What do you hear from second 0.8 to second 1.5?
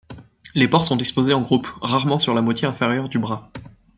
sont disposés en